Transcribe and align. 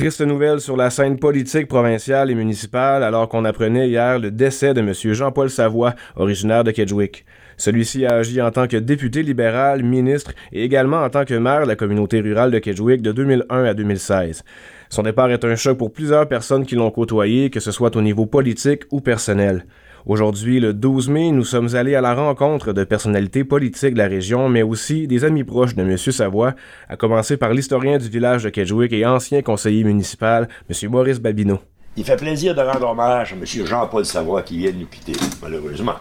Triste 0.00 0.22
nouvelle 0.22 0.62
sur 0.62 0.78
la 0.78 0.88
scène 0.88 1.18
politique 1.18 1.68
provinciale 1.68 2.30
et 2.30 2.34
municipale 2.34 3.02
alors 3.02 3.28
qu'on 3.28 3.44
apprenait 3.44 3.90
hier 3.90 4.18
le 4.18 4.30
décès 4.30 4.72
de 4.72 4.80
M. 4.80 4.94
Jean-Paul 4.94 5.50
Savoie, 5.50 5.94
originaire 6.16 6.64
de 6.64 6.70
Kedgewick. 6.70 7.26
Celui-ci 7.58 8.06
a 8.06 8.14
agi 8.14 8.40
en 8.40 8.50
tant 8.50 8.66
que 8.66 8.78
député 8.78 9.22
libéral, 9.22 9.82
ministre 9.82 10.32
et 10.52 10.64
également 10.64 11.02
en 11.02 11.10
tant 11.10 11.26
que 11.26 11.34
maire 11.34 11.64
de 11.64 11.68
la 11.68 11.76
communauté 11.76 12.22
rurale 12.22 12.50
de 12.50 12.58
Kedgewick 12.58 13.02
de 13.02 13.12
2001 13.12 13.64
à 13.64 13.74
2016. 13.74 14.42
Son 14.88 15.02
départ 15.02 15.30
est 15.32 15.44
un 15.44 15.54
choc 15.54 15.76
pour 15.76 15.92
plusieurs 15.92 16.26
personnes 16.26 16.64
qui 16.64 16.76
l'ont 16.76 16.90
côtoyé, 16.90 17.50
que 17.50 17.60
ce 17.60 17.70
soit 17.70 17.94
au 17.94 18.00
niveau 18.00 18.24
politique 18.24 18.84
ou 18.90 19.02
personnel. 19.02 19.66
Aujourd'hui, 20.06 20.60
le 20.60 20.72
12 20.72 21.10
mai, 21.10 21.30
nous 21.30 21.44
sommes 21.44 21.74
allés 21.74 21.94
à 21.94 22.00
la 22.00 22.14
rencontre 22.14 22.72
de 22.72 22.84
personnalités 22.84 23.44
politiques 23.44 23.92
de 23.92 23.98
la 23.98 24.08
région, 24.08 24.48
mais 24.48 24.62
aussi 24.62 25.06
des 25.06 25.24
amis 25.24 25.44
proches 25.44 25.74
de 25.74 25.82
M. 25.82 25.96
Savoie, 25.98 26.54
à 26.88 26.96
commencer 26.96 27.36
par 27.36 27.52
l'historien 27.52 27.98
du 27.98 28.08
village 28.08 28.44
de 28.44 28.48
Kedgewick 28.48 28.94
et 28.94 29.04
ancien 29.04 29.42
conseiller 29.42 29.84
municipal, 29.84 30.48
M. 30.70 30.90
Maurice 30.90 31.20
Babineau. 31.20 31.58
Il 31.96 32.04
fait 32.04 32.16
plaisir 32.16 32.54
de 32.54 32.62
rendre 32.62 32.88
hommage 32.88 33.34
à 33.34 33.36
M. 33.36 33.44
Jean-Paul 33.44 34.06
Savoie 34.06 34.42
qui 34.42 34.56
vient 34.56 34.70
de 34.70 34.78
nous 34.78 34.86
quitter, 34.86 35.12
malheureusement. 35.42 35.96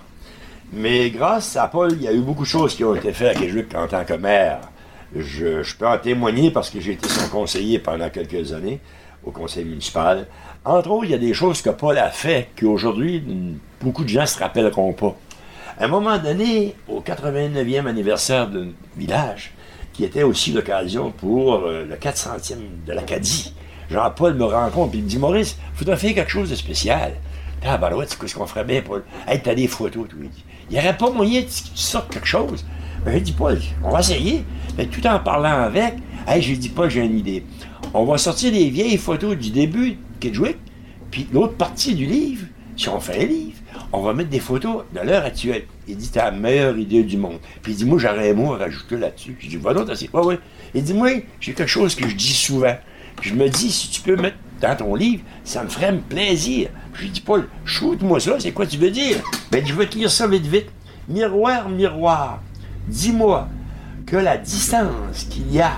Mais 0.71 1.09
grâce 1.09 1.57
à 1.57 1.67
Paul, 1.67 1.91
il 1.91 2.03
y 2.03 2.07
a 2.07 2.13
eu 2.13 2.21
beaucoup 2.21 2.43
de 2.43 2.47
choses 2.47 2.75
qui 2.75 2.85
ont 2.85 2.95
été 2.95 3.11
faites 3.11 3.35
à 3.35 3.39
Kedgewick 3.39 3.75
en 3.75 3.88
tant 3.88 4.05
que 4.05 4.13
maire. 4.13 4.61
Je, 5.13 5.61
je 5.61 5.75
peux 5.75 5.88
en 5.88 5.97
témoigner 5.97 6.52
parce 6.52 6.69
que 6.69 6.79
j'ai 6.79 6.93
été 6.93 7.09
son 7.09 7.27
conseiller 7.27 7.79
pendant 7.79 8.09
quelques 8.09 8.53
années 8.53 8.79
au 9.23 9.31
conseil 9.31 9.65
municipal. 9.65 10.27
Entre 10.65 10.91
autres, 10.91 11.05
il 11.05 11.11
y 11.11 11.15
a 11.15 11.19
des 11.19 11.33
choses 11.33 11.61
que 11.61 11.69
Paul 11.69 11.97
a 11.97 12.09
fait 12.09 12.49
qu'aujourd'hui, 12.59 13.23
beaucoup 13.81 14.03
de 14.03 14.09
gens 14.09 14.21
ne 14.21 14.25
se 14.25 14.39
rappelleront 14.39 14.93
pas. 14.93 15.15
À 15.79 15.85
un 15.85 15.87
moment 15.87 16.17
donné, 16.17 16.75
au 16.87 16.99
89e 17.01 17.87
anniversaire 17.87 18.47
d'un 18.47 18.69
village, 18.97 19.53
qui 19.93 20.03
était 20.03 20.23
aussi 20.23 20.51
l'occasion 20.51 21.11
pour 21.11 21.55
euh, 21.55 21.85
le 21.85 21.95
400e 21.95 22.85
de 22.85 22.93
l'Acadie, 22.93 23.53
Jean-Paul 23.89 24.35
me 24.35 24.45
rencontre 24.45 24.95
et 24.95 25.01
me 25.01 25.07
dit 25.07 25.17
Maurice, 25.17 25.57
il 25.73 25.77
faudrait 25.77 25.97
faire 25.97 26.13
quelque 26.13 26.31
chose 26.31 26.49
de 26.49 26.55
spécial. 26.55 27.13
Ah, 27.65 27.77
ben 27.77 27.94
ouais, 27.94 28.05
c'est 28.07 28.27
ce 28.27 28.35
qu'on 28.35 28.45
ferait 28.45 28.63
bien, 28.63 28.81
Paul? 28.81 29.03
Hey, 29.27 29.41
t'as 29.41 29.55
des 29.55 29.67
photos, 29.67 30.07
tout. 30.07 30.17
Il 30.69 30.73
n'y 30.73 30.79
aurait 30.79 30.95
pas 30.95 31.09
moyen 31.09 31.41
que 31.41 31.47
tu 31.47 31.75
sortes 31.75 32.11
quelque 32.11 32.27
chose. 32.27 32.66
Ben, 33.03 33.13
j'ai 33.13 33.22
dit 33.22 33.31
Paul, 33.31 33.59
on 33.83 33.89
va 33.89 33.99
essayer. 33.99 34.45
Mais 34.77 34.85
tout 34.85 35.05
en 35.07 35.19
parlant 35.19 35.63
avec, 35.63 35.95
hey, 36.27 36.41
j'ai 36.41 36.55
dit 36.55 36.69
Paul, 36.69 36.89
j'ai 36.89 37.01
une 37.01 37.17
idée. 37.17 37.44
On 37.91 38.05
va 38.05 38.19
sortir 38.19 38.51
des 38.51 38.69
vieilles 38.69 38.97
photos 38.97 39.35
du 39.35 39.49
début 39.49 39.97
de 40.21 40.55
puis 41.09 41.27
l'autre 41.33 41.55
partie 41.55 41.95
du 41.95 42.05
livre, 42.05 42.45
si 42.77 42.87
on 42.87 42.99
fait 42.99 43.23
un 43.23 43.25
livre, 43.25 43.57
on 43.91 44.01
va 44.01 44.13
mettre 44.13 44.29
des 44.29 44.39
photos 44.39 44.83
de 44.93 44.99
l'heure 44.99 45.25
actuelle. 45.25 45.63
Il 45.87 45.97
dit, 45.97 46.09
t'as 46.11 46.25
la 46.25 46.31
meilleure 46.31 46.77
idée 46.77 47.01
du 47.01 47.17
monde. 47.17 47.39
Puis 47.63 47.71
il 47.71 47.75
dit, 47.77 47.85
moi, 47.85 47.97
j'aurais 47.97 48.29
un 48.29 48.33
mot 48.35 48.53
à 48.53 48.57
rajouter 48.57 48.95
là-dessus. 48.97 49.35
Je 49.39 49.47
dis, 49.47 49.57
va 49.57 49.73
donc, 49.73 49.87
t'as 49.87 49.95
ouais, 49.95 50.25
ouais. 50.25 50.39
Il 50.75 50.83
dit, 50.83 50.93
moi, 50.93 51.09
j'ai 51.39 51.53
quelque 51.53 51.67
chose 51.67 51.95
que 51.95 52.07
je 52.07 52.15
dis 52.15 52.33
souvent. 52.33 52.75
Je 53.21 53.33
me 53.33 53.49
dis, 53.49 53.71
si 53.71 53.89
tu 53.89 54.01
peux 54.01 54.15
mettre 54.15 54.37
dans 54.61 54.75
ton 54.75 54.93
livre, 54.93 55.23
ça 55.43 55.63
me 55.63 55.69
ferait 55.69 55.97
plaisir. 55.97 56.69
Je 56.93 57.01
lui 57.01 57.09
dis, 57.09 57.21
Paul, 57.21 57.47
shoot-moi 57.65 58.19
ça, 58.19 58.39
c'est 58.39 58.51
quoi 58.51 58.67
tu 58.67 58.77
veux 58.77 58.91
dire? 58.91 59.17
Ben, 59.51 59.65
je 59.65 59.73
veux 59.73 59.87
te 59.87 59.97
lire 59.97 60.11
ça 60.11 60.27
vite, 60.27 60.45
vite. 60.45 60.67
Miroir, 61.07 61.69
miroir, 61.69 62.43
dis-moi 62.87 63.47
que 64.05 64.15
la 64.15 64.37
distance 64.37 65.23
qu'il 65.27 65.51
y 65.51 65.59
a 65.59 65.71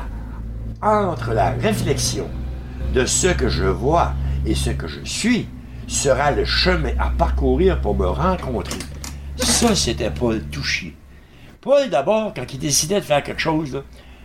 entre 0.82 1.34
la 1.34 1.52
réflexion 1.52 2.28
de 2.94 3.06
ce 3.06 3.28
que 3.28 3.50
je 3.50 3.66
vois 3.66 4.14
et 4.46 4.56
ce 4.56 4.72
que 4.72 4.88
je 4.88 5.04
suis 5.04 5.48
sera 5.88 6.32
le 6.32 6.46
chemin 6.46 6.94
à 6.98 7.10
parcourir 7.10 7.80
pour 7.82 7.96
me 7.96 8.08
rencontrer. 8.08 8.80
Ça, 9.38 9.76
c'était 9.76 10.10
Paul 10.10 10.42
Touchy. 10.50 10.94
Paul, 11.60 11.90
d'abord, 11.90 12.34
quand 12.34 12.52
il 12.54 12.60
décidait 12.60 13.00
de 13.00 13.06
faire 13.06 13.22
quelque 13.22 13.42
chose, 13.42 13.84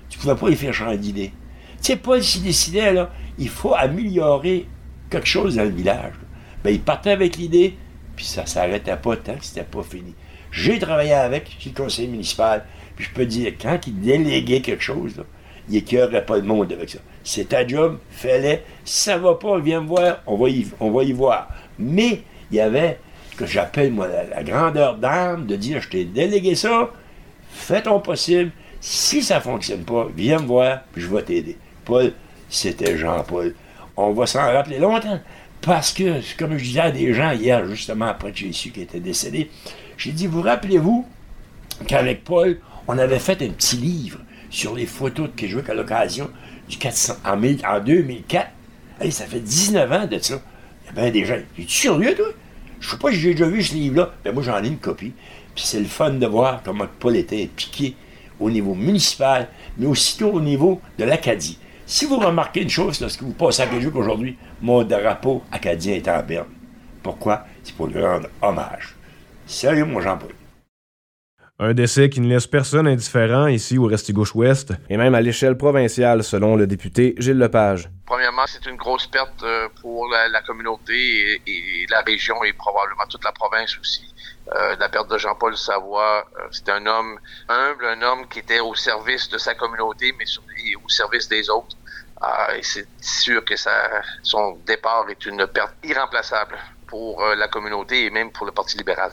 tu 0.09 0.19
ne 0.19 0.23
pouvais 0.23 0.35
pas 0.37 0.51
y 0.51 0.57
faire 0.57 0.73
changer 0.73 0.99
d'idée. 0.99 1.33
Tu 1.79 1.93
sais, 1.93 1.97
Paul, 1.97 2.23
s'il 2.23 2.43
décidait, 2.43 2.95
il 3.39 3.49
faut 3.49 3.75
améliorer 3.75 4.67
quelque 5.11 5.27
chose 5.27 5.57
dans 5.57 5.65
le 5.65 5.71
village. 5.71 6.15
Ben, 6.65 6.71
il 6.71 6.81
partait 6.81 7.11
avec 7.11 7.37
l'idée, 7.37 7.77
puis 8.15 8.25
ça 8.25 8.43
ne 8.43 8.47
s'arrêtait 8.47 8.97
pas 8.97 9.17
tant 9.17 9.37
que 9.37 9.45
c'était 9.45 9.65
pas 9.65 9.83
fini. 9.83 10.15
J'ai 10.51 10.79
travaillé 10.79 11.13
avec, 11.13 11.59
le 11.65 11.73
conseil 11.73 12.09
municipal, 12.09 12.65
puis 12.95 13.05
je 13.05 13.11
peux 13.11 13.27
dire, 13.27 13.53
quand 13.61 13.79
il 13.87 14.01
déléguait 14.01 14.63
quelque 14.63 14.83
chose, 14.83 15.23
il 15.69 15.77
écœurait 15.77 16.25
pas 16.25 16.37
le 16.37 16.43
monde 16.43 16.73
avec 16.73 16.91
ça. 16.91 16.99
C'est 17.25 17.49
ta 17.49 17.67
job, 17.67 17.99
fais-le. 18.11 18.59
Ça 18.85 19.19
va 19.19 19.35
pas, 19.35 19.59
viens 19.59 19.81
me 19.81 19.89
voir, 19.89 20.23
on 20.27 20.37
va 20.37 20.49
y, 20.49 21.13
voir. 21.13 21.49
Mais 21.79 22.23
il 22.51 22.57
y 22.57 22.61
avait 22.61 22.99
que 23.37 23.47
j'appelle 23.47 23.93
moi 23.93 24.09
la, 24.09 24.43
grandeur 24.43 24.97
d'âme 24.97 25.47
de 25.47 25.57
dire 25.57 25.83
je 25.83 25.89
t'ai 25.89 26.05
délégué 26.05 26.55
ça, 26.55 26.91
fais 27.51 27.83
ton 27.83 28.01
possible. 28.01 28.53
Si 28.81 29.23
ça 29.23 29.41
fonctionne 29.41 29.85
pas, 29.85 30.07
viens 30.17 30.39
me 30.39 30.47
voir, 30.47 30.81
puis 30.93 31.03
je 31.03 31.09
vais 31.09 31.23
t'aider. 31.23 31.57
Paul, 31.85 32.13
c'était 32.49 32.97
Jean-Paul. 32.97 33.55
On 33.97 34.13
va 34.13 34.27
s'en 34.27 34.41
rappeler 34.41 34.79
longtemps. 34.79 35.21
Parce 35.61 35.93
que, 35.93 36.21
comme 36.37 36.57
je 36.57 36.65
disais 36.65 36.81
à 36.81 36.91
des 36.91 37.13
gens 37.13 37.33
hier, 37.33 37.67
justement 37.67 38.07
après 38.07 38.33
Jésus 38.33 38.71
qui 38.71 38.83
était 38.83 39.01
décédé, 39.01 39.51
j'ai 39.97 40.13
dit, 40.13 40.27
vous 40.27 40.43
rappelez-vous 40.43 41.07
qu'avec 41.89 42.23
Paul, 42.23 42.61
on 42.87 42.99
avait 42.99 43.19
fait 43.19 43.43
un 43.43 43.49
petit 43.49 43.77
livre 43.77 44.19
sur 44.51 44.75
les 44.75 44.87
photos 44.87 45.29
de 45.31 45.35
Kedgewick 45.35 45.69
à 45.69 45.75
l'occasion 45.75 46.31
du 46.69 46.77
400, 46.77 47.15
en, 47.25 47.43
en 47.43 47.81
2004. 47.81 48.49
ça 49.11 49.27
fait 49.27 49.41
19 49.41 49.93
ans 49.93 50.07
de 50.07 50.19
ça. 50.19 50.41
Il 50.83 50.87
y 50.87 50.89
a 50.99 51.03
bien 51.03 51.11
des 51.11 51.25
gens. 51.25 51.37
Es-tu 51.59 51.69
sérieux, 51.69 52.15
toi? 52.15 52.27
Je 52.81 52.91
sais 52.91 52.99
pas 52.99 53.11
si 53.11 53.17
j'ai 53.17 53.33
déjà 53.33 53.47
vu 53.47 53.63
ce 53.63 53.75
livre-là. 53.75 54.13
Ben, 54.25 54.33
moi, 54.33 54.43
j'en 54.43 54.63
ai 54.63 54.69
une 54.69 54.79
copie. 54.79 55.13
Puis 55.55 55.65
c'est 55.65 55.81
le 55.81 55.87
fun 55.87 56.11
de 56.11 56.27
voir 56.27 56.63
comment 56.65 56.87
Paul 57.01 57.17
était 57.17 57.47
piqué 57.47 57.97
au 58.39 58.51
niveau 58.51 58.75
municipal, 58.75 59.49
mais 59.79 59.87
aussitôt 59.87 60.31
au 60.31 60.41
niveau 60.41 60.81
de 60.99 61.05
l'Acadie. 61.05 61.59
Si 61.87 62.05
vous 62.05 62.19
remarquez 62.19 62.63
une 62.63 62.69
chose 62.69 63.01
lorsque 63.01 63.23
vous 63.23 63.33
passez 63.33 63.63
à 63.63 63.67
Kedgewick 63.67 63.97
aujourd'hui, 63.97 64.37
mon 64.61 64.83
drapeau 64.85 65.43
acadien 65.53 65.95
est 65.95 66.09
en 66.09 66.23
berne. 66.23 66.49
Pourquoi? 67.03 67.47
C'est 67.63 67.75
pour 67.75 67.87
lui 67.87 68.05
rendre 68.05 68.29
hommage. 68.43 68.95
Sérieux, 69.47 69.85
mon 69.85 70.01
Jean-Paul. 70.01 70.33
Un 71.59 71.73
décès 71.73 72.11
qui 72.11 72.21
ne 72.21 72.29
laisse 72.29 72.47
personne 72.47 72.87
indifférent 72.87 73.47
ici 73.47 73.79
au 73.79 73.87
Restigouche-Ouest 73.87 74.75
et 74.91 74.99
même 74.99 75.15
à 75.15 75.23
l'échelle 75.23 75.57
provinciale, 75.57 76.23
selon 76.23 76.55
le 76.55 76.67
député 76.67 77.15
Gilles 77.17 77.39
Lepage. 77.39 77.89
Premièrement, 78.05 78.43
c'est 78.47 78.67
une 78.67 78.77
grosse 78.77 79.07
perte 79.07 79.43
euh, 79.43 79.67
pour 79.81 80.07
la, 80.09 80.43
communauté 80.43 81.41
et, 81.47 81.87
la 81.89 82.03
région 82.03 82.45
et 82.45 82.53
probablement 82.53 83.07
toute 83.09 83.25
la 83.25 83.33
province 83.33 83.75
aussi. 83.81 84.15
Euh, 84.55 84.77
la 84.79 84.91
perte 84.91 85.11
de 85.11 85.17
Jean-Paul 85.17 85.57
Savoie, 85.57 86.27
euh, 86.39 86.47
c'était 86.51 86.73
un 86.73 86.85
homme 86.85 87.19
humble, 87.49 87.87
un 87.87 88.03
homme 88.03 88.29
qui 88.29 88.41
était 88.41 88.61
au 88.61 88.75
service 88.75 89.31
de 89.31 89.39
sa 89.39 89.55
communauté, 89.55 90.15
mais 90.19 90.27
surtout 90.27 90.51
au 90.85 90.89
service 90.91 91.27
des 91.27 91.49
autres. 91.49 91.75
et 92.55 92.63
c'est 92.63 92.87
sûr 93.01 93.43
que 93.47 93.57
ça, 93.57 94.03
son 94.23 94.59
départ 94.67 95.07
est 95.09 95.25
une 95.25 95.47
perte 95.47 95.75
irremplaçable 95.83 96.59
pour 96.87 97.25
la 97.25 97.49
communauté 97.49 98.05
et 98.05 98.11
même 98.11 98.31
pour 98.31 98.45
le 98.45 98.53
Parti 98.53 98.77
libéral. 98.77 99.13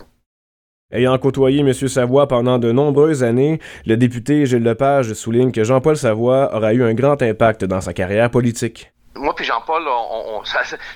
Ayant 0.94 1.18
côtoyé 1.18 1.62
M. 1.62 1.74
Savoie 1.74 2.28
pendant 2.28 2.60
de 2.60 2.72
nombreuses 2.72 3.24
années, 3.24 3.60
le 3.88 3.98
député 3.98 4.46
Gilles 4.46 4.62
Lepage 4.62 5.14
souligne 5.14 5.52
que 5.52 5.64
Jean-Paul 5.64 5.98
Savoie 5.98 6.56
aura 6.56 6.72
eu 6.72 6.84
un 6.84 6.94
grand 6.94 7.20
impact 7.20 7.66
dans 7.66 7.82
sa 7.82 7.94
carrière 7.94 8.30
politique. 8.30 8.92
Moi 9.16 9.34
puis 9.34 9.44
Jean-Paul, 9.44 9.84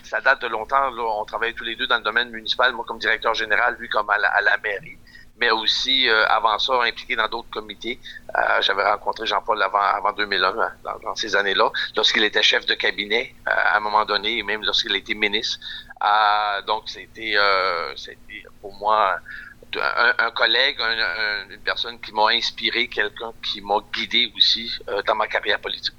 ça, 0.04 0.22
date 0.22 0.44
de 0.44 0.50
longtemps. 0.50 0.92
on 1.20 1.26
travaille 1.26 1.56
tous 1.56 1.64
les 1.64 1.76
deux 1.76 1.88
dans 1.88 1.98
le 1.98 2.04
domaine 2.04 2.30
municipal, 2.30 2.74
moi 2.74 2.86
comme 2.88 3.00
directeur 3.00 3.34
général, 3.34 3.76
lui 3.80 3.90
comme 3.90 4.08
à 4.12 4.18
la, 4.20 4.58
mairie 4.64 5.00
mais 5.40 5.52
aussi 5.52 6.10
euh, 6.10 6.26
avant 6.28 6.58
ça 6.58 6.74
impliqué 6.84 7.16
dans 7.16 7.28
d'autres 7.28 7.50
comités. 7.52 8.00
Euh, 8.36 8.62
j'avais 8.62 8.84
rencontré 8.84 9.28
Jean-Paul 9.28 9.62
avant, 9.62 9.78
avant 9.78 10.12
2001, 10.12 10.48
hein, 10.60 10.72
dans, 11.04 11.16
ces 11.16 11.36
années-là, 11.36 11.72
lorsqu'il 11.96 12.24
était 12.24 12.42
chef 12.42 12.66
de 12.66 12.74
cabinet 12.74 13.36
euh, 13.48 13.52
à 13.52 13.78
un 13.78 13.80
moment 13.80 14.04
donné, 14.04 14.40
et 14.40 14.44
même 14.44 14.64
lorsqu'il 14.64 14.96
était 14.96 15.14
ministre. 15.14 15.60
donc 16.66 16.84
c'était, 16.88 17.36
c'était 17.96 18.44
pour 18.62 18.74
moi 18.80 19.20
un, 19.80 20.32
collègue, 20.32 20.78
une 21.50 21.60
personne 21.60 22.00
qui 22.00 22.12
m'a 22.14 22.30
inspiré, 22.30 22.88
quelqu'un 22.88 23.32
qui 23.44 23.62
m'a 23.62 23.80
guidé 23.94 24.32
aussi 24.36 24.72
euh, 24.90 25.02
dans 25.04 25.16
ma 25.16 25.28
carrière 25.28 25.60
politique. 25.60 25.96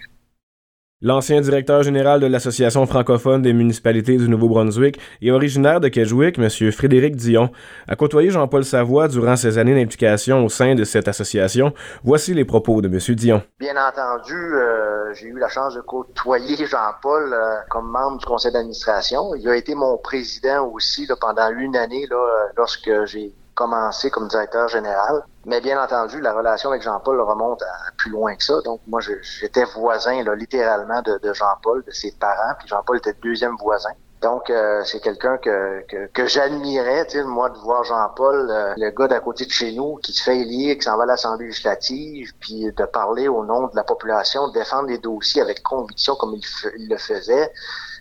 L'ancien 1.00 1.40
directeur 1.40 1.84
général 1.84 2.18
de 2.18 2.26
l'Association 2.26 2.84
francophone 2.84 3.40
des 3.40 3.52
municipalités 3.52 4.16
du 4.16 4.28
Nouveau-Brunswick 4.28 4.98
et 5.22 5.30
originaire 5.30 5.78
de 5.78 5.86
Kedgewick, 5.86 6.40
M. 6.40 6.72
Frédéric 6.72 7.14
Dion, 7.14 7.50
a 7.86 7.94
côtoyé 7.94 8.30
Jean-Paul 8.30 8.64
Savoie 8.64 9.06
durant 9.06 9.36
ses 9.36 9.58
années 9.58 9.76
d'implication 9.76 10.44
au 10.44 10.48
sein 10.48 10.74
de 10.74 10.82
cette 10.82 11.06
association. 11.06 11.72
Voici 12.02 12.34
les 12.34 12.44
propos 12.44 12.80
de 12.82 12.88
M. 12.88 13.14
Dion. 13.14 13.44
Bien 13.60 13.76
entendu, 13.76 14.34
euh, 14.34 15.14
j'ai 15.14 15.28
eu 15.28 15.38
la 15.38 15.48
chance 15.48 15.76
de 15.76 15.82
côtoyer 15.82 16.66
Jean-Paul 16.66 17.32
euh, 17.32 17.54
comme 17.70 17.88
membre 17.92 18.18
du 18.18 18.26
conseil 18.26 18.50
d'administration. 18.50 19.36
Il 19.36 19.48
a 19.48 19.54
été 19.54 19.76
mon 19.76 19.98
président 19.98 20.66
aussi 20.66 21.08
pendant 21.20 21.50
une 21.50 21.76
année 21.76 22.08
lorsque 22.56 22.90
j'ai 23.04 23.32
commencé 23.58 24.08
comme 24.08 24.28
directeur 24.28 24.68
général. 24.68 25.24
Mais 25.44 25.60
bien 25.60 25.82
entendu, 25.82 26.20
la 26.20 26.32
relation 26.32 26.70
avec 26.70 26.82
Jean-Paul 26.82 27.20
remonte 27.20 27.60
à 27.62 27.90
plus 27.96 28.12
loin 28.12 28.36
que 28.36 28.44
ça. 28.44 28.60
Donc 28.64 28.80
moi, 28.86 29.00
j'étais 29.40 29.64
voisin 29.64 30.22
là, 30.22 30.36
littéralement 30.36 31.02
de, 31.02 31.32
Jean-Paul, 31.32 31.82
de 31.84 31.90
ses 31.90 32.12
parents. 32.12 32.54
Puis 32.60 32.68
Jean-Paul 32.68 32.98
était 32.98 33.14
deuxième 33.20 33.56
voisin. 33.56 33.90
Donc, 34.22 34.50
euh, 34.50 34.82
c'est 34.84 35.00
quelqu'un 35.00 35.38
que, 35.38 35.84
que, 35.88 36.06
que 36.06 36.26
j'admirais, 36.26 37.06
moi, 37.24 37.50
de 37.50 37.58
voir 37.58 37.84
Jean-Paul, 37.84 38.48
euh, 38.50 38.74
le 38.76 38.90
gars 38.90 39.06
d'à 39.08 39.20
côté 39.20 39.44
de 39.44 39.50
chez 39.50 39.72
nous, 39.72 39.96
qui 39.96 40.12
se 40.12 40.22
fait 40.24 40.38
élire, 40.38 40.76
qui 40.76 40.82
s'en 40.82 40.96
va 40.96 41.04
à 41.04 41.06
l'Assemblée 41.06 41.46
législative, 41.46 42.32
puis 42.40 42.72
de 42.72 42.84
parler 42.84 43.28
au 43.28 43.44
nom 43.44 43.66
de 43.66 43.76
la 43.76 43.84
population, 43.84 44.48
de 44.48 44.54
défendre 44.54 44.88
les 44.88 44.98
dossiers 44.98 45.40
avec 45.40 45.62
conviction 45.62 46.16
comme 46.16 46.34
il 46.34 46.88
le 46.88 46.96
faisait. 46.96 47.52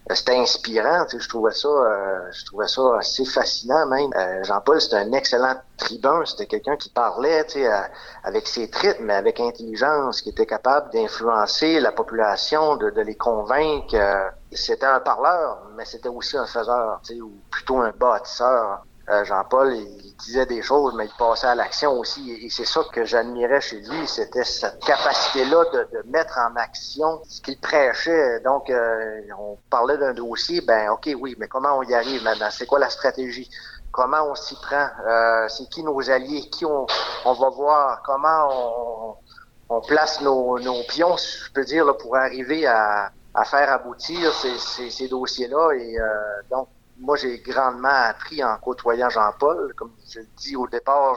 Euh, 0.09 0.15
c'était 0.15 0.37
inspirant, 0.37 1.05
tu 1.05 1.17
sais, 1.17 1.23
je 1.23 1.29
trouvais 1.29 1.51
ça, 1.51 1.69
je 2.31 2.45
trouvais 2.45 2.67
ça 2.67 2.81
assez 2.97 3.25
fascinant 3.25 3.85
même. 3.87 4.09
Jean-Paul, 4.43 4.79
c'était 4.79 4.97
un 4.97 5.11
excellent 5.11 5.55
tribun, 5.77 6.23
c'était 6.25 6.45
quelqu'un 6.45 6.77
qui 6.77 6.89
parlait, 6.89 7.45
tu 7.45 7.59
sais, 7.59 7.69
avec 8.23 8.47
ses 8.47 8.69
tripes, 8.69 8.99
mais 9.01 9.13
avec 9.13 9.39
intelligence, 9.39 10.21
qui 10.21 10.29
était 10.29 10.45
capable 10.45 10.91
d'influencer 10.91 11.79
la 11.79 11.91
population, 11.91 12.77
de, 12.77 12.89
de 12.89 13.01
les 13.01 13.15
convaincre 13.15 13.95
c'était 14.51 14.85
un 14.85 14.99
parleur, 14.99 15.67
mais 15.75 15.85
c'était 15.85 16.09
aussi 16.09 16.37
un 16.37 16.45
faiseur, 16.45 17.01
ou 17.21 17.31
plutôt 17.51 17.77
un 17.77 17.91
bâtisseur. 17.91 18.83
Euh, 19.09 19.23
Jean-Paul, 19.23 19.73
il, 19.73 20.15
disait 20.17 20.45
des 20.47 20.61
choses, 20.61 20.93
mais 20.95 21.05
il 21.05 21.13
passait 21.17 21.47
à 21.47 21.55
l'action 21.55 21.93
aussi. 21.99 22.31
Et, 22.31 22.49
c'est 22.49 22.65
ça 22.65 22.81
que 22.91 23.05
j'admirais 23.05 23.61
chez 23.61 23.79
lui, 23.79 24.05
c'était 24.07 24.43
cette 24.43 24.83
capacité-là 24.83 25.63
de, 25.71 26.03
mettre 26.07 26.37
en 26.39 26.55
action 26.57 27.21
ce 27.29 27.41
qu'il 27.41 27.57
prêchait. 27.59 28.41
Donc, 28.41 28.69
euh, 28.69 29.21
on 29.39 29.57
parlait 29.69 29.97
d'un 29.97 30.13
dossier, 30.13 30.59
ben 30.61 30.89
ok, 30.89 31.09
oui, 31.19 31.35
mais 31.39 31.47
comment 31.47 31.77
on 31.77 31.83
y 31.83 31.93
arrive 31.93 32.23
maintenant? 32.23 32.49
C'est 32.51 32.65
quoi 32.65 32.79
la 32.79 32.89
stratégie? 32.89 33.49
Comment 33.91 34.23
on 34.29 34.35
s'y 34.35 34.55
prend? 34.55 34.89
Euh, 35.07 35.47
c'est 35.47 35.69
qui 35.69 35.83
nos 35.83 36.09
alliés? 36.09 36.49
Qui 36.49 36.65
on, 36.65 36.85
on 37.25 37.33
va 37.33 37.49
voir? 37.49 38.01
Comment 38.03 38.49
on, 38.49 39.15
on 39.69 39.81
place 39.81 40.19
nos, 40.21 40.59
nos 40.59 40.83
pions, 40.83 41.15
je 41.15 41.51
peux 41.53 41.63
dire, 41.63 41.95
pour 41.97 42.17
arriver 42.17 42.65
à, 42.67 43.11
à 43.33 43.45
faire 43.45 43.71
aboutir 43.71 44.33
ces, 44.33 44.89
ces, 44.89 45.07
dossiers-là? 45.07 45.71
Et 45.75 45.97
donc, 46.51 46.67
moi, 46.99 47.15
j'ai 47.17 47.39
grandement 47.39 47.89
appris 47.89 48.43
en 48.43 48.57
côtoyant 48.57 49.09
Jean-Paul. 49.09 49.73
Comme 49.75 49.91
je 50.11 50.19
le 50.19 50.27
dis 50.37 50.55
au 50.55 50.67
départ, 50.67 51.15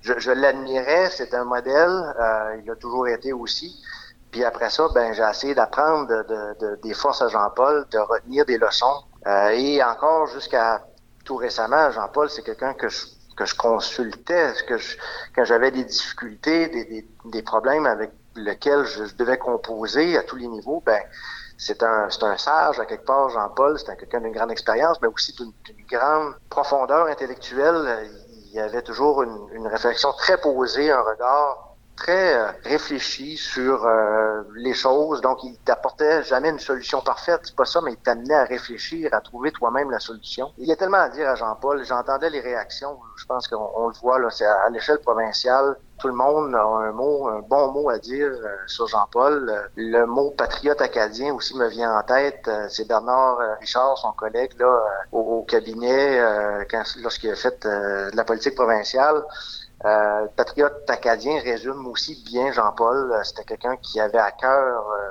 je, 0.00 0.30
l'admirais, 0.30 1.10
c'est 1.10 1.34
un 1.34 1.44
modèle. 1.44 2.14
Euh, 2.20 2.60
il 2.62 2.70
a 2.70 2.76
toujours 2.76 3.08
été 3.08 3.32
aussi. 3.32 3.82
Puis 4.30 4.44
après 4.44 4.68
ça, 4.68 4.88
ben 4.94 5.14
j'ai 5.14 5.22
essayé 5.22 5.54
d'apprendre 5.54 6.06
de, 6.06 6.58
de, 6.60 6.80
des 6.82 6.92
forces 6.92 7.22
à 7.22 7.28
Jean-Paul, 7.28 7.86
de 7.90 7.98
retenir 7.98 8.44
des 8.44 8.58
leçons. 8.58 9.04
Euh, 9.26 9.48
et 9.50 9.82
encore 9.82 10.26
jusqu'à 10.26 10.84
tout 11.24 11.36
récemment, 11.36 11.90
Jean-Paul, 11.90 12.28
c'est 12.28 12.42
quelqu'un 12.42 12.74
que 12.74 12.88
je, 12.88 13.06
que 13.36 13.46
je 13.46 13.54
consultais, 13.54 14.52
que 14.66 14.76
je, 14.76 14.96
quand 15.34 15.44
j'avais 15.44 15.70
des 15.70 15.84
difficultés, 15.84 16.68
des, 16.68 16.84
des, 16.84 17.08
des, 17.24 17.42
problèmes 17.42 17.86
avec 17.86 18.10
lesquels 18.38 18.84
je, 18.84 19.04
devais 19.16 19.38
composer 19.38 20.16
à 20.16 20.22
tous 20.22 20.36
les 20.36 20.46
niveaux, 20.46 20.82
ben 20.84 21.00
c'est 21.56 21.82
un, 21.82 22.08
un 22.08 22.36
sage, 22.36 22.78
à 22.78 22.86
quelque 22.86 23.04
part, 23.04 23.30
Jean-Paul, 23.30 23.78
c'est 23.78 23.96
quelqu'un 23.96 24.20
d'une 24.20 24.32
grande 24.32 24.52
expérience, 24.52 25.00
mais 25.02 25.08
aussi 25.08 25.34
d'une, 25.34 25.52
grande 25.90 26.34
profondeur 26.48 27.06
intellectuelle. 27.06 28.10
Il 28.52 28.60
avait 28.60 28.82
toujours 28.82 29.22
une 29.22 29.66
réflexion 29.66 30.12
très 30.12 30.38
posée, 30.38 30.90
un 30.90 31.02
regard 31.02 31.67
très 31.98 32.34
euh, 32.34 32.52
réfléchi 32.64 33.36
sur 33.36 33.84
euh, 33.84 34.42
les 34.54 34.74
choses. 34.74 35.20
Donc, 35.20 35.42
il 35.42 35.58
t'apportait 35.58 36.22
jamais 36.22 36.50
une 36.50 36.58
solution 36.58 37.00
parfaite, 37.00 37.40
c'est 37.44 37.56
pas 37.56 37.64
ça, 37.64 37.80
mais 37.82 37.92
il 37.92 37.96
t'amenait 37.96 38.34
à 38.34 38.44
réfléchir, 38.44 39.12
à 39.12 39.20
trouver 39.20 39.50
toi-même 39.52 39.90
la 39.90 39.98
solution. 39.98 40.52
Il 40.58 40.68
y 40.68 40.72
a 40.72 40.76
tellement 40.76 40.98
à 40.98 41.08
dire 41.08 41.28
à 41.28 41.34
Jean-Paul. 41.34 41.84
J'entendais 41.84 42.30
les 42.30 42.40
réactions. 42.40 42.98
Je 43.16 43.26
pense 43.26 43.48
qu'on 43.48 43.88
le 43.88 43.94
voit 44.00 44.18
là, 44.18 44.30
c'est 44.30 44.46
à, 44.46 44.68
l'échelle 44.70 44.98
provinciale. 45.00 45.76
Tout 45.98 46.08
le 46.08 46.14
monde 46.14 46.54
a 46.54 46.62
un 46.62 46.92
mot, 46.92 47.26
un 47.26 47.40
bon 47.40 47.72
mot 47.72 47.90
à 47.90 47.98
dire 47.98 48.28
euh, 48.28 48.56
sur 48.66 48.86
Jean-Paul. 48.86 49.68
Le 49.74 50.04
mot 50.06 50.30
patriote 50.30 50.80
acadien 50.80 51.34
aussi 51.34 51.56
me 51.56 51.68
vient 51.68 51.98
en 51.98 52.02
tête. 52.02 52.48
c'est 52.68 52.86
Bernard 52.86 53.38
Richard, 53.60 53.98
son 53.98 54.12
collègue 54.12 54.52
là, 54.60 54.80
au, 55.10 55.42
cabinet, 55.42 56.20
lorsqu'il 57.02 57.30
a 57.30 57.34
fait 57.34 57.66
de 57.66 58.16
la 58.16 58.24
politique 58.24 58.54
provinciale. 58.54 59.24
Euh, 59.84 60.26
patriote 60.34 60.90
acadien 60.90 61.40
résume 61.40 61.86
aussi 61.86 62.22
bien 62.24 62.50
Jean-Paul. 62.52 63.12
Euh, 63.12 63.22
c'était 63.22 63.44
quelqu'un 63.44 63.76
qui 63.76 64.00
avait 64.00 64.18
à 64.18 64.32
cœur 64.32 64.88
euh, 64.90 65.10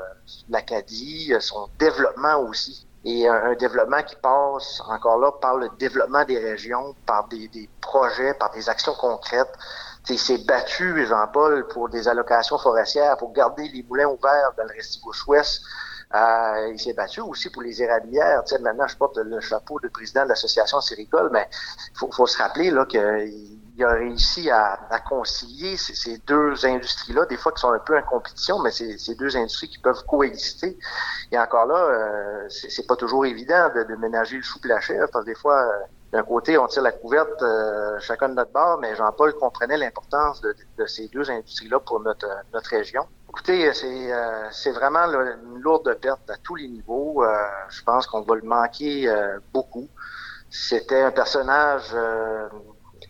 l'Acadie, 0.50 1.34
euh, 1.34 1.40
son 1.40 1.70
développement 1.80 2.40
aussi. 2.42 2.86
Et 3.06 3.26
un, 3.28 3.56
développement 3.56 4.04
qui 4.04 4.18
passe 4.18 4.82
encore 4.90 5.20
là 5.20 5.32
par 5.32 5.56
le 5.56 5.70
développement 5.80 6.26
des 6.26 6.40
régions, 6.40 6.94
par 7.06 7.28
des, 7.30 7.48
des 7.48 7.70
projets, 7.80 8.34
par 8.34 8.52
des 8.52 8.68
actions 8.68 8.94
concrètes. 8.96 9.54
il 10.10 10.20
s'est 10.20 10.40
battu, 10.40 11.06
Jean-Paul, 11.06 11.68
pour 11.70 11.88
des 11.88 12.10
allocations 12.10 12.58
forestières, 12.58 13.16
pour 13.16 13.32
garder 13.32 13.70
les 13.70 13.84
moulins 13.84 14.08
ouverts 14.08 14.52
dans 14.58 14.66
le 14.66 14.74
Restigouche-Ouest. 14.76 15.62
Euh, 16.16 16.70
il 16.72 16.80
s'est 16.80 16.94
battu 16.94 17.20
aussi 17.20 17.50
pour 17.50 17.62
les 17.62 17.82
érablières. 17.82 18.44
Tu 18.46 18.56
sais, 18.56 18.62
maintenant, 18.62 18.88
je 18.88 18.96
porte 18.96 19.18
le 19.18 19.40
chapeau 19.42 19.80
de 19.80 19.90
président 19.90 20.24
de 20.24 20.30
l'association 20.30 20.80
séricole, 20.80 21.30
mais 21.34 21.48
il 21.92 21.98
faut, 21.98 22.10
faut, 22.12 22.28
se 22.28 22.38
rappeler 22.38 22.72
là 22.72 22.86
qu'il 22.86 23.57
il 23.78 23.84
a 23.84 23.94
réussi 23.94 24.50
à, 24.50 24.80
concilier 25.08 25.78
ces, 25.78 26.18
deux 26.26 26.66
industries-là, 26.66 27.26
des 27.28 27.38
fois 27.38 27.52
qui 27.52 27.62
sont 27.62 27.72
un 27.72 27.80
peu 27.80 27.96
en 27.96 28.02
compétition, 28.02 28.60
mais 28.60 28.72
c'est 28.72 28.98
ces 28.98 29.14
deux 29.14 29.38
industries 29.38 29.70
qui 29.70 29.78
peuvent 29.78 30.04
coexister. 30.06 30.78
Et 31.32 31.38
encore 31.38 31.68
là, 31.68 31.76
euh, 31.76 32.48
c'est 32.50 32.88
pas 32.88 32.96
toujours 32.96 33.26
évident 33.28 33.70
de, 33.76 33.96
ménager 33.96 34.38
le 34.38 34.42
chou 34.42 34.60
et 34.66 34.82
chèvre, 34.82 35.08
parce 35.14 35.26
que 35.26 35.30
des 35.30 35.36
fois, 35.36 35.62
euh, 35.62 35.72
d'un 36.12 36.24
côté, 36.24 36.58
on 36.58 36.66
tire 36.66 36.82
la 36.82 36.92
couverte 36.92 37.42
euh, 37.44 38.00
chacun 38.00 38.30
de 38.30 38.34
notre 38.34 38.52
bord, 38.52 38.80
mais 38.80 38.96
Jean-Paul 38.96 39.36
comprenait 39.36 39.78
l'importance 39.78 40.42
de, 40.42 40.56
ces 40.88 41.08
deux 41.10 41.30
industries-là 41.30 41.80
pour 41.80 42.00
notre, 42.00 42.28
notre 42.54 42.72
région. 42.72 43.06
Écoutez, 43.30 43.72
c'est 43.74 44.72
vraiment 44.72 45.06
une 45.06 45.60
lourde 45.60 45.94
perte 46.02 46.28
à 46.32 46.38
tous 46.38 46.56
les 46.56 46.68
niveaux. 46.68 47.24
je 47.70 47.84
pense 47.84 48.08
qu'on 48.08 48.22
va 48.22 48.36
le 48.36 48.42
manquer 48.42 49.14
beaucoup. 49.54 49.88
C'était 50.50 51.02
un 51.02 51.12
personnage 51.12 51.94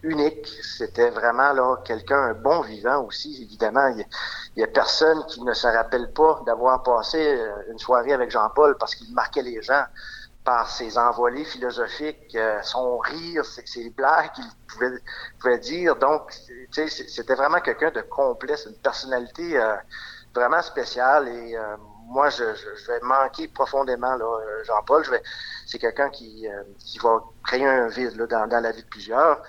unique. 0.03 0.47
C'était 0.61 1.09
vraiment 1.09 1.53
là 1.53 1.77
quelqu'un, 1.83 2.17
un 2.17 2.33
bon 2.33 2.61
vivant 2.61 3.03
aussi. 3.03 3.44
Évidemment, 3.44 3.88
il 3.88 4.05
y, 4.55 4.63
a, 4.63 4.67
personne 4.67 5.25
qui 5.27 5.41
ne 5.44 5.53
se 5.53 5.67
rappelle 5.67 6.11
pas 6.13 6.41
d'avoir 6.45 6.83
passé 6.83 7.17
euh, 7.19 7.71
une 7.71 7.79
soirée 7.79 8.13
avec 8.13 8.31
Jean-Paul 8.31 8.77
parce 8.77 8.95
qu'il 8.95 9.13
marquait 9.13 9.41
les 9.41 9.61
gens 9.61 9.83
par 10.44 10.69
ses 10.69 10.97
envolées 10.97 11.44
philosophiques, 11.44 12.35
euh, 12.35 12.59
son 12.61 12.97
rire, 12.99 13.44
ses, 13.44 13.89
blagues 13.89 14.31
qu'il 14.33 14.45
pouvait, 15.39 15.59
dire. 15.59 15.95
Donc, 15.97 16.31
c'était 16.71 17.35
vraiment 17.35 17.59
quelqu'un 17.59 17.91
de 17.91 18.01
complet, 18.01 18.55
une 18.65 18.75
personnalité 18.75 19.59
euh, 19.59 19.75
vraiment 20.33 20.61
spéciale 20.61 21.27
et 21.27 21.57
moi, 22.05 22.29
je, 22.29 22.44
je, 22.55 22.88
vais 22.88 23.01
manquer 23.01 23.49
profondément 23.49 24.17
Jean-Paul. 24.63 25.03
C'est 25.65 25.79
quelqu'un 25.79 26.09
qui, 26.09 26.47
qui 26.79 26.99
va 26.99 27.21
créer 27.45 27.65
un 27.65 27.88
vide 27.88 28.15
dans, 28.15 28.47
dans 28.47 28.61
la 28.61 28.71
vie 28.71 28.83
de 28.83 28.88
plusieurs. 28.88 29.41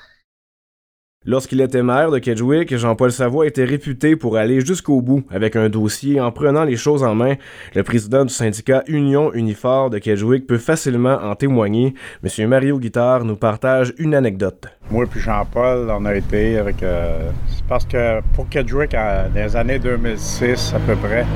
Lorsqu'il 1.30 1.60
était 1.60 1.82
maire 1.82 2.10
de 2.10 2.18
Kedgewick, 2.18 2.74
Jean-Paul 2.74 3.12
Savoie 3.12 3.46
était 3.46 3.66
réputé 3.66 4.16
pour 4.16 4.38
aller 4.38 4.62
jusqu'au 4.62 5.02
bout 5.02 5.24
avec 5.30 5.56
un 5.56 5.68
dossier 5.68 6.22
en 6.22 6.32
prenant 6.32 6.64
les 6.64 6.76
choses 6.76 7.02
en 7.02 7.14
main. 7.14 7.34
Le 7.74 7.82
président 7.82 8.24
du 8.24 8.32
syndicat 8.32 8.82
Union 8.86 9.30
Unifor 9.34 9.90
de 9.90 9.98
Kedgewick 9.98 10.46
peut 10.46 10.56
facilement 10.56 11.18
en 11.22 11.34
témoigner. 11.34 11.92
Monsieur 12.22 12.48
Mario 12.48 12.78
Guittard 12.78 13.26
nous 13.26 13.36
partage 13.36 13.92
une 13.98 14.14
anecdote. 14.14 14.68
Moi 14.90 15.04
puis 15.04 15.20
Jean-Paul, 15.20 15.90
on 15.90 16.06
a 16.06 16.14
été 16.14 16.56
avec... 16.56 16.82
Euh, 16.82 17.30
parce 17.68 17.84
que 17.84 18.22
pour 18.32 18.48
Kedgewick, 18.48 18.92
dans 18.92 19.30
les 19.34 19.54
années 19.54 19.78
2006 19.78 20.72
à 20.76 20.78
peu 20.78 20.96
près, 20.96 21.26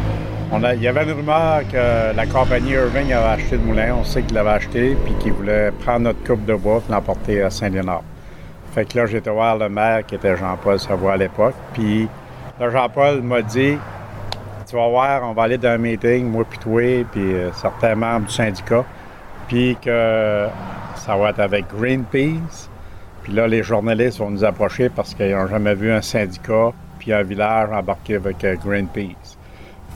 il 0.74 0.82
y 0.82 0.88
avait 0.88 1.04
une 1.04 1.12
rumeur 1.12 1.68
que 1.70 2.16
la 2.16 2.26
compagnie 2.32 2.70
Irving 2.70 3.12
avait 3.12 3.42
acheté 3.42 3.58
le 3.58 3.62
moulin. 3.64 3.94
On 4.00 4.04
sait 4.04 4.22
qu'il 4.22 4.36
l'avait 4.36 4.48
acheté 4.52 4.96
puis 5.04 5.12
qu'il 5.20 5.34
voulait 5.34 5.70
prendre 5.80 6.04
notre 6.04 6.24
coupe 6.24 6.46
de 6.46 6.54
bois 6.54 6.82
et 6.88 6.92
l'emporter 6.92 7.42
à 7.42 7.50
Saint-Léonard. 7.50 8.04
Fait 8.72 8.86
que 8.86 8.98
là, 8.98 9.04
j'étais 9.04 9.28
voir 9.28 9.58
le 9.58 9.68
maire 9.68 10.04
qui 10.06 10.14
était 10.14 10.34
Jean-Paul 10.34 10.78
Savoie 10.78 11.12
à 11.12 11.16
l'époque. 11.18 11.54
Puis 11.74 12.08
là, 12.58 12.70
Jean-Paul 12.70 13.20
m'a 13.20 13.42
dit 13.42 13.76
Tu 14.66 14.74
vas 14.74 14.88
voir, 14.88 15.22
on 15.24 15.34
va 15.34 15.42
aller 15.42 15.58
dans 15.58 15.68
un 15.68 15.78
meeting, 15.78 16.26
moi 16.26 16.44
puis 16.48 16.58
toi, 16.58 17.04
puis 17.12 17.34
euh, 17.34 17.52
certains 17.52 17.94
membres 17.94 18.26
du 18.26 18.32
syndicat. 18.32 18.82
Puis 19.46 19.76
que 19.76 20.46
ça 20.96 21.16
va 21.16 21.30
être 21.30 21.40
avec 21.40 21.66
Greenpeace. 21.68 22.70
Puis 23.22 23.34
là, 23.34 23.46
les 23.46 23.62
journalistes 23.62 24.18
vont 24.18 24.30
nous 24.30 24.42
approcher 24.42 24.88
parce 24.88 25.12
qu'ils 25.12 25.32
n'ont 25.32 25.48
jamais 25.48 25.74
vu 25.74 25.92
un 25.92 26.00
syndicat 26.00 26.72
puis 26.98 27.12
un 27.12 27.22
village 27.22 27.68
embarqué 27.70 28.16
avec 28.16 28.42
euh, 28.42 28.56
Greenpeace. 28.56 29.36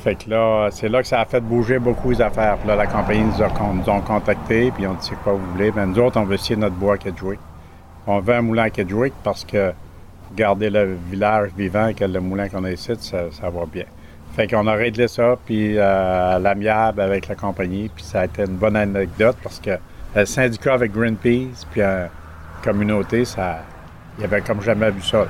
Fait 0.05 0.17
que 0.17 0.29
là, 0.29 0.69
c'est 0.71 0.91
là 0.91 1.01
que 1.01 1.09
ça 1.09 1.23
a 1.23 1.25
fait 1.25 1.41
bouger 1.41 1.79
beaucoup 1.79 2.11
les 2.11 2.21
affaires. 2.21 2.59
Puis 2.59 2.69
là, 2.69 2.77
la 2.77 2.87
compagnie 2.87 3.25
nous 3.25 3.43
a, 3.43 4.01
contactés, 4.01 4.71
puis 4.71 4.87
on 4.87 4.93
dit 4.93 4.99
c'est 5.09 5.19
quoi 5.23 5.33
vous 5.33 5.53
voulez? 5.53 5.71
Ben, 5.71 5.87
nous 5.87 5.99
autres, 5.99 6.21
on 6.21 6.25
veut 6.25 6.35
essayer 6.35 6.57
notre 6.57 6.77
bois 6.77 6.99
qui 6.99 7.09
est 7.09 7.17
joué 7.17 7.39
on 8.07 8.21
veut 8.21 8.35
un 8.35 8.43
moulin 8.43 8.65
à 8.65 8.71
Kedgewick 8.71 9.15
parce 9.23 9.45
que 9.45 9.73
garder 10.35 10.71
le 10.71 10.97
village 11.11 11.51
vivant 11.57 11.93
que 11.93 12.05
le 12.05 12.21
moulin 12.21 12.49
qu'on 12.49 12.65
a 12.65 12.71
ici, 12.71 12.93
ça, 12.99 13.51
va 13.51 13.67
bien. 13.67 13.85
Fait 14.35 14.47
qu'on 14.47 14.67
a 14.67 14.75
réglé 14.75 15.09
ça, 15.09 15.37
puis 15.45 15.75
euh, 15.77 16.39
l'amiable 16.39 17.01
avec 17.01 17.29
la 17.29 17.35
compagnie, 17.35 17.89
puis 17.95 18.05
ça 18.05 18.21
a 18.21 18.25
été 18.27 18.43
une 18.43 18.57
bonne 18.57 18.77
anecdote 18.77 19.37
parce 19.43 19.61
que 19.61 19.79
le 20.15 20.27
syndicat 20.27 20.75
avec 20.75 20.93
Greenpeace, 20.93 21.65
puis 21.71 21.81
la 21.81 22.09
communauté, 22.63 23.25
ça, 23.25 23.61
il 24.19 24.23
y 24.23 24.25
avait 24.25 24.41
comme 24.41 24.61
jamais 24.61 24.91
vu 24.91 25.03
ça. 25.03 25.27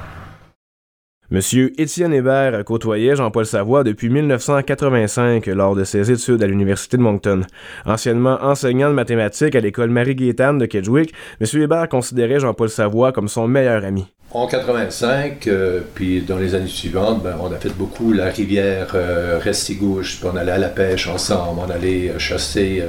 Monsieur 1.32 1.72
Étienne 1.80 2.14
Hébert 2.14 2.64
côtoyait 2.64 3.16
Jean-Paul 3.16 3.44
Savoie 3.44 3.82
depuis 3.82 4.08
1985 4.10 5.46
lors 5.46 5.74
de 5.74 5.82
ses 5.82 6.12
études 6.12 6.40
à 6.40 6.46
l'Université 6.46 6.96
de 6.96 7.02
Moncton. 7.02 7.40
Anciennement 7.84 8.38
enseignant 8.42 8.90
de 8.90 8.94
mathématiques 8.94 9.56
à 9.56 9.60
l'école 9.60 9.90
Marie-Gaétane 9.90 10.58
de 10.58 10.66
Kedgewick, 10.66 11.12
Monsieur 11.40 11.62
Hébert 11.62 11.88
considérait 11.88 12.38
Jean-Paul 12.38 12.68
Savoie 12.68 13.10
comme 13.10 13.26
son 13.26 13.48
meilleur 13.48 13.84
ami. 13.84 14.06
En 14.30 14.46
85, 14.46 15.48
euh, 15.48 15.80
puis 15.94 16.20
dans 16.20 16.38
les 16.38 16.54
années 16.54 16.68
suivantes, 16.68 17.24
ben, 17.24 17.34
on 17.40 17.50
a 17.50 17.56
fait 17.56 17.76
beaucoup 17.76 18.12
la 18.12 18.26
rivière 18.26 18.92
euh, 18.94 19.40
Restigouche, 19.42 20.20
puis 20.20 20.28
on 20.32 20.36
allait 20.36 20.52
à 20.52 20.58
la 20.58 20.68
pêche 20.68 21.08
ensemble, 21.08 21.60
on 21.66 21.70
allait 21.70 22.10
euh, 22.10 22.18
chasser 22.20 22.84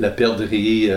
la 0.00 0.08
perdrix. 0.08 0.90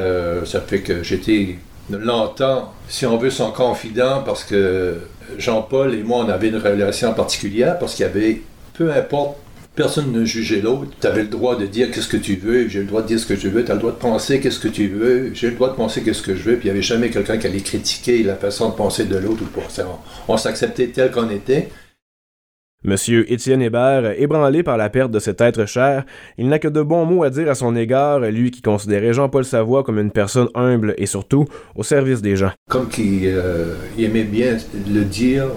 ça 0.45 0.61
fait 0.61 0.79
que 0.79 1.03
j'étais 1.03 1.57
longtemps, 1.91 2.73
si 2.87 3.05
on 3.05 3.17
veut, 3.17 3.29
son 3.29 3.51
confident 3.51 4.23
parce 4.25 4.43
que 4.43 4.97
Jean-Paul 5.37 5.93
et 5.93 6.03
moi, 6.03 6.23
on 6.25 6.29
avait 6.29 6.49
une 6.49 6.57
relation 6.57 7.13
particulière 7.13 7.77
parce 7.79 7.95
qu'il 7.95 8.05
y 8.05 8.09
avait, 8.09 8.41
peu 8.73 8.91
importe, 8.91 9.37
personne 9.75 10.11
ne 10.11 10.25
jugeait 10.25 10.61
l'autre. 10.61 10.91
Tu 10.99 11.07
avais 11.07 11.21
le 11.21 11.29
droit 11.29 11.55
de 11.55 11.65
dire 11.65 11.89
qu'est-ce 11.91 12.07
que 12.07 12.17
tu 12.17 12.35
veux, 12.35 12.67
j'ai 12.67 12.79
le 12.79 12.85
droit 12.85 13.01
de 13.01 13.07
dire 13.07 13.19
ce 13.19 13.25
que 13.25 13.35
je 13.35 13.47
veux, 13.47 13.63
tu 13.63 13.71
as 13.71 13.75
le 13.75 13.79
droit 13.79 13.91
de 13.91 13.97
penser 13.97 14.39
qu'est-ce 14.39 14.59
que 14.59 14.67
tu 14.67 14.87
veux, 14.87 15.31
j'ai 15.33 15.49
le 15.49 15.55
droit 15.55 15.69
de 15.69 15.75
penser 15.75 16.01
qu'est-ce 16.03 16.21
que 16.21 16.35
je 16.35 16.43
veux, 16.43 16.57
puis 16.57 16.67
il 16.67 16.71
n'y 16.71 16.77
avait 16.77 16.81
jamais 16.81 17.09
quelqu'un 17.09 17.37
qui 17.37 17.47
allait 17.47 17.61
critiquer 17.61 18.23
la 18.23 18.35
façon 18.35 18.69
de 18.69 18.73
penser 18.75 19.05
de 19.05 19.17
l'autre 19.17 19.43
ou 19.43 19.61
ça. 19.69 19.87
On, 20.27 20.33
on 20.33 20.37
s'acceptait 20.37 20.87
tel 20.87 21.11
qu'on 21.11 21.29
était. 21.29 21.69
Monsieur 22.85 23.29
Étienne 23.29 23.61
Hébert, 23.61 24.13
ébranlé 24.17 24.63
par 24.63 24.77
la 24.77 24.89
perte 24.89 25.11
de 25.11 25.19
cet 25.19 25.41
être 25.41 25.65
cher, 25.65 26.05
il 26.37 26.47
n'a 26.47 26.59
que 26.59 26.69
de 26.69 26.81
bons 26.81 27.03
mots 27.03 27.25
à 27.25 27.29
dire 27.29 27.49
à 27.49 27.55
son 27.55 27.75
égard, 27.75 28.21
lui 28.21 28.51
qui 28.51 28.61
considérait 28.61 29.11
Jean-Paul 29.11 29.43
Savoie 29.43 29.83
comme 29.83 29.99
une 29.99 30.11
personne 30.11 30.47
humble 30.55 30.93
et 30.97 31.05
surtout 31.05 31.43
au 31.75 31.83
service 31.83 32.21
des 32.21 32.37
gens. 32.37 32.51
Comme 32.69 32.87
euh, 32.97 33.75
aimait 33.97 34.23
bien 34.23 34.55
le 34.89 35.01
dire, 35.01 35.47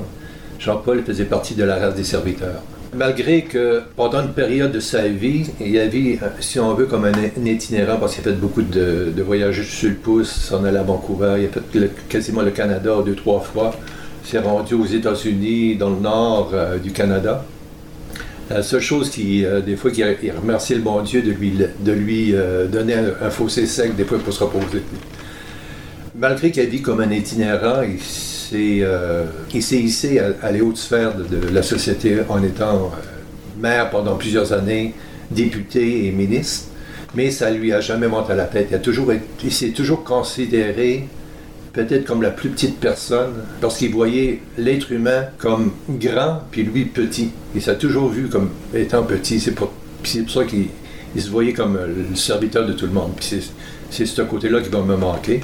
Jean-Paul 0.59 1.05
faisait 1.05 1.27
partie 1.27 1.55
de 1.55 1.63
la 1.63 1.77
race 1.77 1.95
des 1.95 2.03
serviteurs. 2.03 2.61
Malgré 2.93 3.43
que 3.43 3.83
pendant 3.95 4.23
une 4.23 4.33
période 4.33 4.73
de 4.73 4.81
sa 4.81 5.07
vie, 5.07 5.49
il 5.61 5.71
y 5.71 5.79
avait, 5.79 6.19
si 6.41 6.59
on 6.59 6.75
veut, 6.75 6.87
comme 6.87 7.05
un, 7.05 7.13
itinérant, 7.47 7.99
parce 7.99 8.17
qu'il 8.17 8.27
a 8.27 8.33
fait 8.33 8.37
beaucoup 8.37 8.63
de, 8.63 9.15
voyages 9.23 9.63
sur 9.63 9.91
le 9.91 9.95
pouce, 9.95 10.29
s'en 10.29 10.65
allait 10.65 10.81
à 10.81 10.83
Vancouver, 10.83 11.37
il 11.39 11.45
a 11.47 11.87
fait 11.87 11.91
quasiment 12.09 12.43
le 12.43 12.51
Canada 12.51 12.97
deux, 13.07 13.15
trois 13.15 13.39
fois 13.39 13.71
s'est 14.25 14.39
rendu 14.39 14.75
aux 14.75 14.87
États-Unis, 14.87 15.77
dans 15.77 15.91
le 15.91 16.01
nord 16.01 16.51
euh, 16.55 16.79
du 16.79 16.93
Canada. 16.93 17.45
La 18.51 18.63
seule 18.63 18.81
chose 18.81 19.11
qui, 19.11 19.45
euh, 19.45 19.61
des 19.61 19.77
fois, 19.77 19.91
qui 19.91 20.03
remerciait 20.03 20.77
le 20.77 20.83
bon 20.83 21.01
Dieu 21.03 21.23
de 21.23 21.93
lui, 21.93 22.35
euh, 22.35 22.67
donner 22.67 22.95
un, 22.95 23.31
fossé 23.31 23.67
sec, 23.67 23.97
des 23.97 24.05
fois, 24.05 24.19
pour 24.19 24.33
se 24.33 24.45
reposer. 24.45 24.83
Malgré 26.15 26.51
qu'il 26.51 26.63
a 26.63 26.67
dit 26.67 26.83
comme 26.83 27.01
un 27.01 27.11
itinérant, 27.11 27.83
il 27.83 28.01
s'est 28.01 29.77
hissé 29.79 30.19
à, 30.19 30.27
à, 30.43 30.53
les 30.53 30.61
hautes 30.61 30.77
sphères 30.77 31.15
de, 31.17 31.49
la 31.53 31.63
société 31.63 32.19
en 32.29 32.43
étant 32.43 32.93
maire 33.59 33.91
pendant 33.91 34.17
plusieurs 34.17 34.53
années, 34.53 34.95
député 35.31 36.07
et 36.07 36.13
ministre. 36.13 36.69
Mais 37.15 37.31
ça 37.31 37.51
lui 37.51 37.73
a 37.73 37.81
jamais 37.81 38.09
monté 38.09 38.35
la 38.35 38.45
tête. 38.45 38.69
Il, 38.71 38.75
a 38.75 38.79
toujours, 38.79 39.13
il 39.43 39.53
s'est 39.53 39.71
toujours 39.71 40.05
considéré 40.05 41.09
peut-être 41.73 42.05
comme 42.05 42.23
la 42.23 42.31
plus 42.31 42.51
petite 42.51 42.79
personne, 42.79 43.33
parce 43.61 43.79
qu'il 43.79 43.93
voyait 43.93 44.41
l'être 44.59 44.93
humain 44.93 45.25
comme 45.39 45.73
grand, 45.89 46.43
puis 46.51 46.63
lui 46.65 46.85
petit. 46.85 47.31
Il 47.55 47.63
s'est 47.63 47.79
toujours 47.79 48.09
vu 48.09 48.29
comme 48.29 48.51
étant 48.75 49.03
petit. 49.03 49.41
C'est 49.41 49.53
pour, 49.53 49.73
ça 50.05 50.45
qu'il 50.45 50.69
se 51.17 51.31
voyait 51.31 51.53
comme 51.53 51.79
le 51.79 52.15
serviteur 52.17 52.67
de 52.67 52.73
tout 52.73 52.87
le 52.87 52.93
monde. 52.93 53.13
C'est 53.21 54.07
ce 54.07 54.23
côté-là 54.23 54.61
qui 54.61 54.69
va 54.69 54.83
me 54.83 54.97
manquer. 54.97 55.41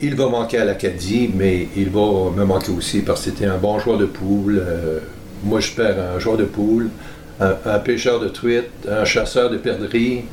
Il 0.00 0.14
va 0.14 0.28
manquer 0.28 0.58
à 0.58 0.64
l'Acadie, 0.64 1.30
mais 1.34 1.68
il 1.74 1.88
va 1.88 2.30
me 2.36 2.44
manquer 2.44 2.72
aussi 2.72 3.00
parce 3.00 3.24
que 3.24 3.30
c'était 3.30 3.46
un 3.46 3.56
bon 3.56 3.78
joueur 3.78 3.96
de 3.96 4.04
poule. 4.04 4.62
Euh, 4.62 4.98
moi, 5.42 5.60
je 5.60 5.72
perds 5.72 5.96
un 6.16 6.18
joueur 6.18 6.36
de 6.36 6.44
poule, 6.44 6.90
un, 7.40 7.54
un 7.64 7.78
pêcheur 7.78 8.20
de 8.20 8.28
truites, 8.28 8.68
un 8.90 9.06
chasseur 9.06 9.48
de 9.48 9.56
perdrix. 9.56 10.24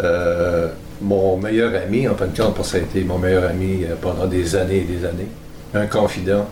Euh, 0.00 0.68
mon 1.00 1.36
meilleur 1.36 1.72
ami, 1.74 2.08
en 2.08 2.14
fin 2.14 2.26
de 2.26 2.36
compte, 2.36 2.64
ça 2.64 2.78
a 2.78 2.80
été 2.80 3.04
mon 3.04 3.18
meilleur 3.18 3.48
ami 3.48 3.84
euh, 3.84 3.94
pendant 4.00 4.26
des 4.26 4.56
années 4.56 4.78
et 4.78 4.98
des 4.98 5.04
années. 5.04 5.28
Un 5.74 5.86
confident, 5.86 6.46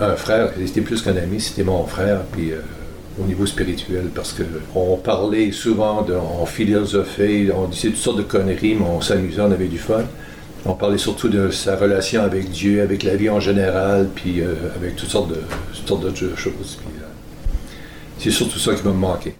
un 0.00 0.16
frère, 0.16 0.50
c'était 0.66 0.80
plus 0.80 1.02
qu'un 1.02 1.16
ami, 1.16 1.40
c'était 1.40 1.62
mon 1.62 1.84
frère, 1.86 2.22
puis 2.32 2.52
euh, 2.52 2.60
au 3.20 3.26
niveau 3.26 3.46
spirituel, 3.46 4.10
parce 4.14 4.34
qu'on 4.34 4.96
parlait 4.96 5.52
souvent, 5.52 6.02
de, 6.02 6.14
on 6.14 6.46
philosophait, 6.46 7.48
on 7.54 7.68
disait 7.68 7.88
toutes 7.88 7.98
sortes 7.98 8.18
de 8.18 8.22
conneries, 8.22 8.74
mais 8.74 8.86
on 8.86 9.00
s'amusait, 9.00 9.40
on 9.40 9.52
avait 9.52 9.68
du 9.68 9.78
fun. 9.78 10.02
On 10.66 10.74
parlait 10.74 10.98
surtout 10.98 11.28
de 11.28 11.50
sa 11.50 11.76
relation 11.76 12.22
avec 12.22 12.50
Dieu, 12.50 12.82
avec 12.82 13.02
la 13.02 13.16
vie 13.16 13.28
en 13.30 13.38
général, 13.38 14.08
puis 14.14 14.40
euh, 14.40 14.54
avec 14.74 14.96
toutes 14.96 15.10
sortes 15.10 15.28
de, 15.28 15.40
toutes 15.74 15.88
sortes 15.88 16.04
de 16.04 16.36
choses. 16.36 16.78
Puis, 16.80 17.00
euh, 17.00 17.06
c'est 18.18 18.30
surtout 18.30 18.58
ça 18.58 18.74
qui 18.74 18.82
m'a 18.82 18.92
manqué. 18.92 19.34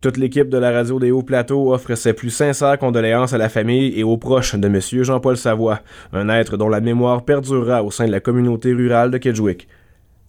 Toute 0.00 0.16
l'équipe 0.16 0.48
de 0.48 0.56
la 0.56 0.70
radio 0.70 0.98
des 0.98 1.10
Hauts 1.10 1.22
Plateaux 1.22 1.74
offre 1.74 1.94
ses 1.94 2.14
plus 2.14 2.30
sincères 2.30 2.78
condoléances 2.78 3.34
à 3.34 3.38
la 3.38 3.50
famille 3.50 3.92
et 3.98 4.02
aux 4.02 4.16
proches 4.16 4.54
de 4.54 4.66
M. 4.66 4.80
Jean-Paul 4.80 5.36
Savoie, 5.36 5.80
un 6.14 6.30
être 6.30 6.56
dont 6.56 6.70
la 6.70 6.80
mémoire 6.80 7.22
perdurera 7.22 7.84
au 7.84 7.90
sein 7.90 8.06
de 8.06 8.10
la 8.10 8.20
communauté 8.20 8.72
rurale 8.72 9.10
de 9.10 9.18
Kedgewick. 9.18 9.68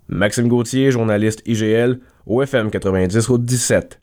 Maxime 0.10 0.50
Gauthier, 0.50 0.92
journaliste 0.92 1.42
IGL, 1.46 2.02
au 2.26 2.42
FM 2.42 2.70
90 2.70 3.28
Route 3.28 3.46
17. 3.46 4.01